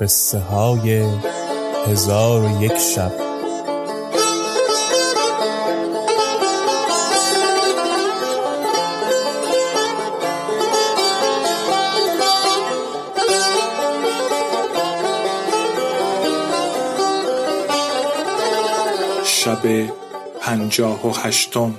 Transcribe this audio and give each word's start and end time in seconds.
قصه 0.00 0.38
های 0.38 1.04
هزار 1.86 2.42
و 2.42 2.62
یک 2.62 2.76
شب. 2.76 3.12
شب 19.24 19.92
پنجاه 20.40 21.06
و 21.06 21.10
هشتم. 21.10 21.74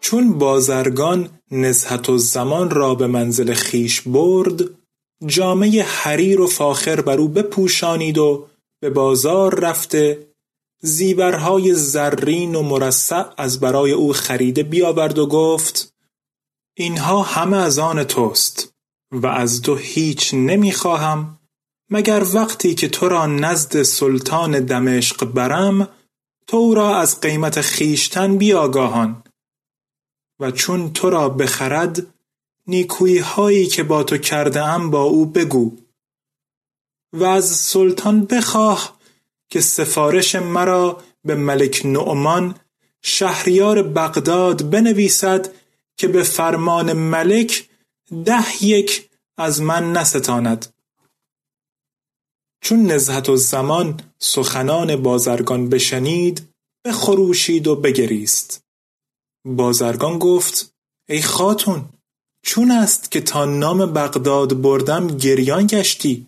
چون 0.00 0.38
بازرگان 0.38 1.28
نزهت 1.50 2.10
الزمان 2.10 2.70
را 2.70 2.94
به 2.94 3.06
منزل 3.06 3.54
خیش 3.54 4.00
برد 4.00 4.81
جامه 5.26 5.82
حریر 5.82 6.40
و 6.40 6.46
فاخر 6.46 7.00
بر 7.00 7.18
او 7.18 7.28
بپوشانید 7.28 8.18
و 8.18 8.46
به 8.80 8.90
بازار 8.90 9.60
رفته 9.60 10.32
زیورهای 10.82 11.74
زرین 11.74 12.54
و 12.54 12.62
مرصع 12.62 13.24
از 13.36 13.60
برای 13.60 13.92
او 13.92 14.12
خریده 14.12 14.62
بیاورد 14.62 15.18
و 15.18 15.26
گفت 15.26 15.94
اینها 16.76 17.22
همه 17.22 17.56
از 17.56 17.78
آن 17.78 18.04
توست 18.04 18.74
و 19.12 19.26
از 19.26 19.62
تو 19.62 19.76
هیچ 19.76 20.34
نمی‌خواهم 20.34 21.38
مگر 21.90 22.26
وقتی 22.34 22.74
که 22.74 22.88
تو 22.88 23.08
را 23.08 23.26
نزد 23.26 23.82
سلطان 23.82 24.60
دمشق 24.60 25.24
برم 25.24 25.88
تو 26.46 26.74
را 26.74 26.96
از 26.96 27.20
قیمت 27.20 27.60
خیشتن 27.60 28.36
بیاگاهان 28.38 29.22
و 30.40 30.50
چون 30.50 30.92
تو 30.92 31.10
را 31.10 31.28
بخرد 31.28 32.11
نیکویی 32.66 33.18
هایی 33.18 33.66
که 33.66 33.82
با 33.82 34.02
تو 34.02 34.18
کرده 34.18 34.62
ام 34.62 34.90
با 34.90 35.02
او 35.02 35.26
بگو 35.26 35.76
و 37.12 37.24
از 37.24 37.44
سلطان 37.50 38.24
بخواه 38.24 38.98
که 39.50 39.60
سفارش 39.60 40.34
مرا 40.34 41.02
به 41.24 41.34
ملک 41.34 41.82
نعمان 41.84 42.54
شهریار 43.02 43.82
بغداد 43.82 44.70
بنویسد 44.70 45.54
که 45.96 46.08
به 46.08 46.22
فرمان 46.22 46.92
ملک 46.92 47.68
ده 48.24 48.64
یک 48.64 49.10
از 49.38 49.62
من 49.62 49.92
نستاند. 49.92 50.66
چون 52.60 52.86
نزهت 52.86 53.28
الزمان 53.28 54.00
سخنان 54.18 54.96
بازرگان 55.02 55.68
بشنید 55.68 56.48
بخروشید 56.84 57.66
و 57.66 57.76
بگریست. 57.76 58.64
بازرگان 59.44 60.18
گفت 60.18 60.74
ای 61.08 61.22
خاتون 61.22 61.88
چون 62.42 62.70
است 62.70 63.10
که 63.10 63.20
تا 63.20 63.44
نام 63.44 63.92
بغداد 63.92 64.60
بردم 64.60 65.06
گریان 65.06 65.66
گشتی 65.66 66.26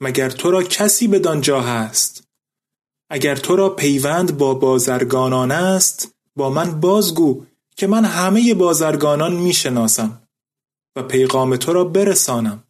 مگر 0.00 0.30
تو 0.30 0.50
را 0.50 0.62
کسی 0.62 1.08
بدانجا 1.08 1.60
هست؟ 1.60 2.22
اگر 3.10 3.36
تو 3.36 3.56
را 3.56 3.68
پیوند 3.70 4.38
با 4.38 4.54
بازرگانان 4.54 5.50
است 5.50 6.14
با 6.36 6.50
من 6.50 6.80
بازگو 6.80 7.44
که 7.76 7.86
من 7.86 8.04
همه 8.04 8.54
بازرگانان 8.54 9.32
می‌شناسم 9.32 10.22
و 10.96 11.02
پیغام 11.02 11.56
تو 11.56 11.72
را 11.72 11.84
برسانم. 11.84 12.64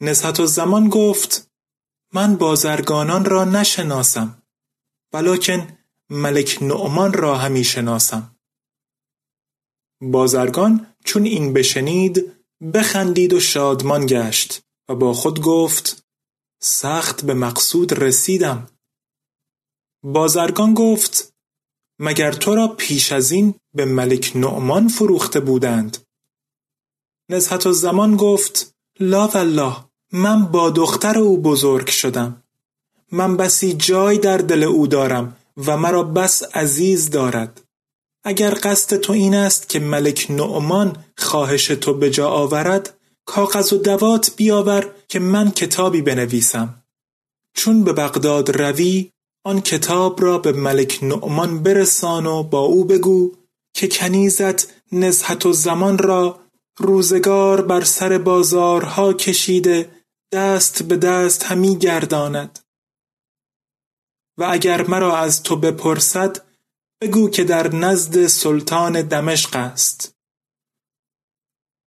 نزهت 0.00 0.40
الزمان 0.40 0.88
گفت 0.88 1.50
من 2.12 2.36
بازرگانان 2.36 3.24
را 3.24 3.44
نشناسم 3.44 4.42
ولکن 5.12 5.78
ملک 6.10 6.58
نعمان 6.62 7.12
را 7.12 7.38
همی 7.38 7.64
شناسم. 7.64 8.35
بازرگان 10.00 10.86
چون 11.04 11.24
این 11.24 11.52
بشنید 11.52 12.32
بخندید 12.74 13.32
و 13.32 13.40
شادمان 13.40 14.06
گشت 14.06 14.62
و 14.88 14.94
با 14.94 15.12
خود 15.12 15.40
گفت 15.40 16.04
سخت 16.62 17.24
به 17.24 17.34
مقصود 17.34 17.92
رسیدم. 17.92 18.66
بازرگان 20.02 20.74
گفت 20.74 21.32
مگر 21.98 22.32
تو 22.32 22.54
را 22.54 22.68
پیش 22.68 23.12
از 23.12 23.30
این 23.30 23.54
به 23.74 23.84
ملک 23.84 24.32
نعمان 24.34 24.88
فروخته 24.88 25.40
بودند؟ 25.40 25.98
نزهت 27.28 27.66
الزمان 27.66 28.16
گفت 28.16 28.74
لا 29.00 29.26
والله 29.28 29.76
من 30.12 30.44
با 30.44 30.70
دختر 30.70 31.18
او 31.18 31.42
بزرگ 31.42 31.88
شدم. 31.88 32.42
من 33.12 33.36
بسی 33.36 33.72
جای 33.72 34.18
در 34.18 34.38
دل 34.38 34.62
او 34.62 34.86
دارم 34.86 35.36
و 35.56 35.76
مرا 35.76 36.02
بس 36.02 36.42
عزیز 36.42 37.10
دارد. 37.10 37.65
اگر 38.28 38.54
قصد 38.62 38.96
تو 38.96 39.12
این 39.12 39.34
است 39.34 39.68
که 39.68 39.80
ملک 39.80 40.26
نعمان 40.30 41.04
خواهش 41.18 41.66
تو 41.66 41.94
به 41.94 42.10
جا 42.10 42.28
آورد 42.28 42.98
کاغذ 43.26 43.72
و 43.72 43.76
دوات 43.76 44.36
بیاور 44.36 44.94
که 45.08 45.18
من 45.18 45.50
کتابی 45.50 46.02
بنویسم. 46.02 46.82
چون 47.56 47.84
به 47.84 47.92
بغداد 47.92 48.50
روی 48.50 49.10
آن 49.44 49.60
کتاب 49.60 50.22
را 50.22 50.38
به 50.38 50.52
ملک 50.52 50.98
نعمان 51.02 51.62
برسان 51.62 52.26
و 52.26 52.42
با 52.42 52.60
او 52.60 52.84
بگو 52.84 53.32
که 53.74 53.88
کنیزت 53.88 54.72
نزهت 54.92 55.46
و 55.46 55.52
زمان 55.52 55.98
را 55.98 56.40
روزگار 56.78 57.62
بر 57.62 57.84
سر 57.84 58.18
بازارها 58.18 59.12
کشیده 59.12 59.90
دست 60.32 60.82
به 60.82 60.96
دست 60.96 61.42
همی 61.44 61.78
گرداند. 61.78 62.58
و 64.38 64.46
اگر 64.50 64.86
مرا 64.86 65.16
از 65.16 65.42
تو 65.42 65.56
بپرسد 65.56 66.45
بگو 67.06 67.30
که 67.30 67.44
در 67.44 67.74
نزد 67.74 68.26
سلطان 68.26 69.02
دمشق 69.02 69.56
است 69.56 70.14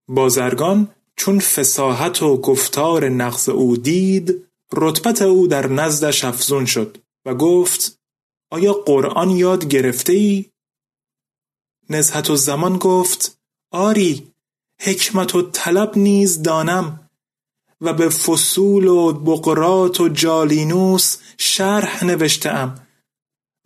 بازرگان 0.07 0.95
چون 1.15 1.39
فساحت 1.39 2.23
و 2.23 2.37
گفتار 2.37 3.09
نغز 3.09 3.49
او 3.49 3.77
دید 3.77 4.47
رتبت 4.73 5.21
او 5.21 5.47
در 5.47 5.67
نزدش 5.67 6.23
افزون 6.23 6.65
شد 6.65 6.97
و 7.25 7.35
گفت 7.35 7.99
آیا 8.51 8.73
قرآن 8.73 9.29
یاد 9.29 9.67
گرفته 9.67 10.13
ای؟ 10.13 10.45
نزهت 11.89 12.29
الزمان 12.29 12.77
گفت 12.77 13.39
آری 13.71 14.31
حکمت 14.81 15.35
و 15.35 15.41
طلب 15.41 15.97
نیز 15.97 16.41
دانم 16.41 17.09
و 17.81 17.93
به 17.93 18.09
فصول 18.09 18.87
و 18.87 19.13
بقرات 19.13 20.01
و 20.01 20.09
جالینوس 20.09 21.17
شرح 21.37 22.03
نوشته 22.03 22.49
ام 22.49 22.88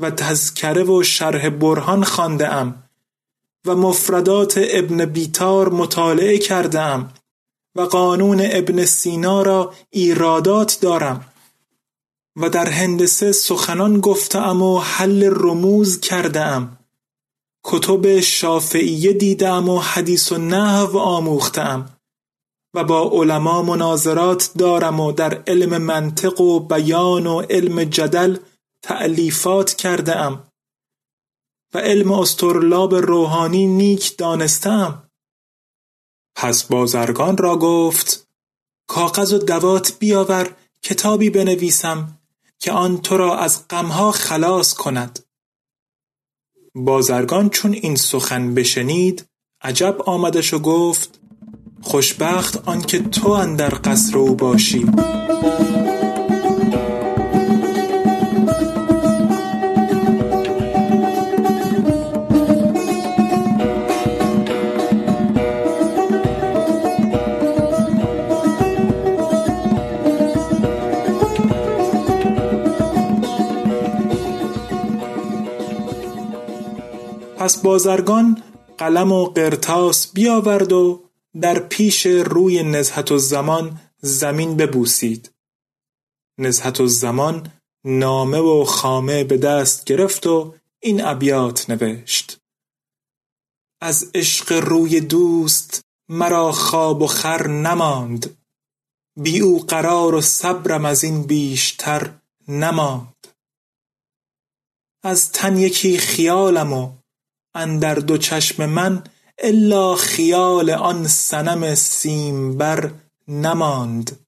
و 0.03 0.09
تذکره 0.09 0.83
و 0.83 1.03
شرح 1.03 1.49
برهان 1.49 2.03
خوانده 2.03 2.53
ام 2.53 2.83
و 3.65 3.75
مفردات 3.75 4.59
ابن 4.63 5.05
بیتار 5.05 5.69
مطالعه 5.69 6.37
کردم 6.37 7.13
و 7.75 7.81
قانون 7.81 8.41
ابن 8.43 8.85
سینا 8.85 9.41
را 9.41 9.73
ایرادات 9.89 10.77
دارم 10.81 11.25
و 12.35 12.49
در 12.49 12.69
هندسه 12.69 13.31
سخنان 13.31 13.99
گفتم 13.99 14.61
و 14.61 14.79
حل 14.79 15.29
رموز 15.31 15.99
کردم 15.99 16.77
کتب 17.63 18.19
شافعیه 18.19 19.13
دیدم 19.13 19.69
و 19.69 19.79
حدیث 19.79 20.31
و 20.31 20.37
نحو 20.37 20.97
آموختم 20.97 21.89
و 22.73 22.83
با 22.83 23.09
علما 23.13 23.61
مناظرات 23.61 24.51
دارم 24.57 24.99
و 24.99 25.11
در 25.11 25.43
علم 25.47 25.77
منطق 25.77 26.41
و 26.41 26.59
بیان 26.59 27.27
و 27.27 27.41
علم 27.41 27.83
جدل 27.83 28.37
تعلیفات 28.83 29.73
کرده 29.73 30.15
و 31.73 31.77
علم 31.77 32.11
استرلاب 32.11 32.95
روحانی 32.95 33.67
نیک 33.67 34.17
دانستم 34.17 35.09
پس 36.35 36.63
بازرگان 36.63 37.37
را 37.37 37.57
گفت 37.57 38.27
کاغذ 38.87 39.33
و 39.33 39.37
دوات 39.37 39.99
بیاور 39.99 40.55
کتابی 40.81 41.29
بنویسم 41.29 42.19
که 42.59 42.71
آن 42.71 43.01
تو 43.01 43.17
را 43.17 43.37
از 43.37 43.67
غمها 43.67 44.11
خلاص 44.11 44.73
کند. 44.73 45.19
بازرگان 46.75 47.49
چون 47.49 47.73
این 47.73 47.95
سخن 47.95 48.55
بشنید 48.55 49.25
عجب 49.61 50.01
آمدش 50.05 50.53
و 50.53 50.59
گفت 50.59 51.19
خوشبخت 51.81 52.67
آنکه 52.67 52.99
تو 52.99 53.29
اندر 53.29 53.79
قصر 53.83 54.17
او 54.17 54.35
باشی. 54.35 54.85
پس 77.43 77.61
بازرگان 77.61 78.43
قلم 78.77 79.11
و 79.11 79.25
قرتاس 79.25 80.11
بیاورد 80.11 80.71
و 80.71 81.03
در 81.41 81.59
پیش 81.59 82.05
روی 82.05 82.63
نزهت 82.63 83.17
زمان 83.17 83.81
زمین 84.01 84.57
ببوسید. 84.57 85.31
نزهت 86.37 86.85
زمان 86.85 87.51
نامه 87.85 88.37
و 88.37 88.63
خامه 88.63 89.23
به 89.23 89.37
دست 89.37 89.85
گرفت 89.85 90.27
و 90.27 90.55
این 90.79 91.05
ابیات 91.05 91.69
نوشت. 91.69 92.39
از 93.81 94.11
عشق 94.15 94.51
روی 94.51 95.01
دوست 95.01 95.81
مرا 96.09 96.51
خواب 96.51 97.01
و 97.01 97.07
خر 97.07 97.47
نماند. 97.47 98.37
بی 99.19 99.39
او 99.39 99.59
قرار 99.59 100.15
و 100.15 100.21
صبرم 100.21 100.85
از 100.85 101.03
این 101.03 101.23
بیشتر 101.23 102.13
نماند. 102.47 103.27
از 105.03 105.31
تن 105.31 105.57
یکی 105.57 105.97
خیالم 105.97 106.73
و 106.73 107.02
اندر 107.55 107.95
دو 107.95 108.17
چشم 108.17 108.65
من 108.65 109.03
الا 109.37 109.95
خیال 109.95 110.69
آن 110.69 111.07
صنم 111.07 111.75
سیمبر 111.75 112.91
نماند. 113.27 114.25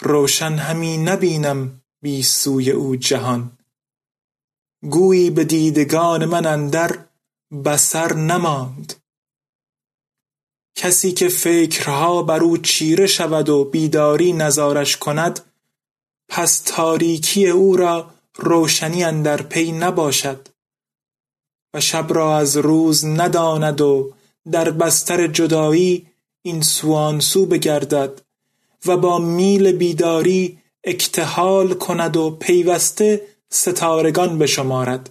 روشن 0.00 0.52
همی 0.52 0.98
نبینم 0.98 1.80
بی 2.02 2.22
سوی 2.22 2.70
او 2.70 2.96
جهان. 2.96 3.58
گویی 4.82 5.30
به 5.30 5.44
دیدگان 5.44 6.24
من 6.24 6.46
اندر 6.46 7.04
بصر 7.64 8.12
نماند. 8.12 8.94
کسی 10.76 11.12
که 11.12 11.28
فکرها 11.28 12.22
بر 12.22 12.40
او 12.40 12.58
چیره 12.58 13.06
شود 13.06 13.48
و 13.48 13.64
بیداری 13.64 14.32
نزارش 14.32 14.96
کند 14.96 15.40
پس 16.28 16.62
تاریکی 16.66 17.48
او 17.48 17.76
را 17.76 18.10
روشنی 18.36 19.04
اندر 19.04 19.42
پی 19.42 19.72
نباشد. 19.72 20.48
و 21.74 21.80
شب 21.80 22.06
را 22.12 22.38
از 22.38 22.56
روز 22.56 23.04
نداند 23.04 23.80
و 23.80 24.14
در 24.50 24.70
بستر 24.70 25.26
جدایی 25.26 26.06
این 26.42 26.62
سو 26.62 27.20
سو 27.20 27.46
بگردد 27.46 28.22
و 28.86 28.96
با 28.96 29.18
میل 29.18 29.72
بیداری 29.72 30.58
اکتحال 30.84 31.74
کند 31.74 32.16
و 32.16 32.30
پیوسته 32.30 33.26
ستارگان 33.50 34.38
بشمارد. 34.38 35.10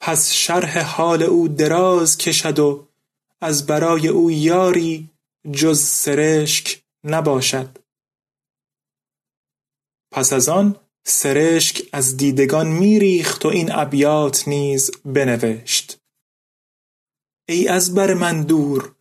پس 0.00 0.32
شرح 0.32 0.78
حال 0.78 1.22
او 1.22 1.48
دراز 1.48 2.18
کشد 2.18 2.58
و 2.58 2.86
از 3.40 3.66
برای 3.66 4.08
او 4.08 4.30
یاری 4.30 5.10
جز 5.52 5.80
سرشک 5.80 6.82
نباشد. 7.04 7.78
پس 10.12 10.32
از 10.32 10.48
آن 10.48 10.76
سرشک 11.08 11.88
از 11.92 12.16
دیدگان 12.16 12.66
میریخت 12.66 13.46
و 13.46 13.48
این 13.48 13.72
ابیات 13.72 14.48
نیز 14.48 14.90
بنوشت. 15.04 15.98
ای 17.48 17.68
از 17.68 17.94
بر 17.94 18.14
من 18.14 18.42
دور 18.42 18.94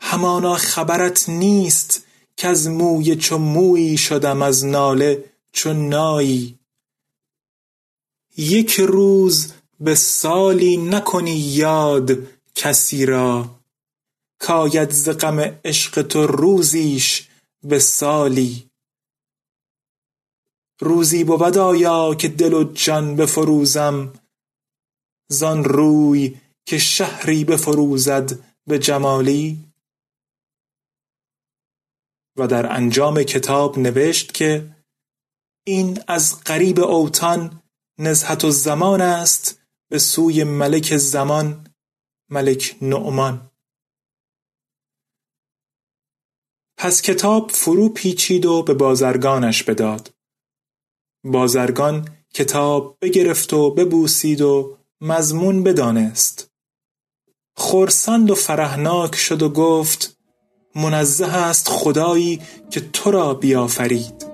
همانا 0.00 0.54
خبرت 0.54 1.28
نیست 1.28 2.06
از 2.42 2.68
موی 2.68 3.16
چو 3.16 3.38
مویی 3.38 3.96
شدم 3.96 4.42
از 4.42 4.64
ناله 4.64 5.24
چو 5.52 5.72
نایی. 5.72 6.58
یک 8.36 8.80
روز 8.80 9.52
به 9.80 9.94
سالی 9.94 10.76
نکنی 10.76 11.36
یاد 11.36 12.18
کسی 12.54 13.06
را 13.06 13.60
کاید 14.38 14.90
ز 14.90 15.08
غم 15.08 15.40
عشق 15.64 16.02
تو 16.02 16.26
روزیش 16.26 17.28
به 17.62 17.78
سالی. 17.78 18.70
روزی 20.80 21.24
بود 21.24 21.58
آیا 21.58 22.14
که 22.14 22.28
دل 22.28 22.52
و 22.52 22.72
جان 22.72 23.16
بفروزم؟ 23.16 24.12
زان 25.30 25.64
روی 25.64 26.40
که 26.66 26.78
شهری 26.78 27.44
بفروزد 27.44 28.38
به 28.66 28.78
جمالی؟ 28.78 29.64
و 32.38 32.46
در 32.46 32.72
انجام 32.72 33.22
کتاب 33.22 33.78
نوشت 33.78 34.34
که 34.34 34.74
این 35.66 36.00
از 36.08 36.40
قریب 36.40 36.80
اوتان 36.80 37.62
نزهت 37.98 38.50
زمان 38.50 39.00
است 39.00 39.62
به 39.90 39.98
سوی 39.98 40.44
ملک 40.44 40.96
زمان 40.96 41.74
ملک 42.30 42.76
نعمان. 42.82 43.50
پس 46.78 47.02
کتاب 47.02 47.50
فرو 47.50 47.88
پیچید 47.88 48.46
و 48.46 48.62
به 48.62 48.74
بازرگانش 48.74 49.62
بداد. 49.62 50.13
بازرگان 51.24 52.08
کتاب 52.34 52.98
بگرفت 53.00 53.52
و 53.52 53.70
ببوسید 53.70 54.40
و 54.40 54.76
مضمون 55.00 55.62
بدانست. 55.62 56.50
خرسند 57.56 58.30
و 58.30 58.34
فرحناک 58.34 59.14
شد 59.14 59.42
و 59.42 59.48
گفت 59.48 60.16
منزه 60.74 61.26
است 61.26 61.68
خدایی 61.68 62.40
که 62.70 62.80
تو 62.80 63.10
را 63.10 63.34
بیافرید. 63.34 64.33